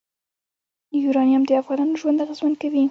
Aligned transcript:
یورانیم 1.01 1.43
د 1.47 1.51
افغانانو 1.61 1.99
ژوند 2.01 2.21
اغېزمن 2.25 2.53
کوي. 2.61 2.79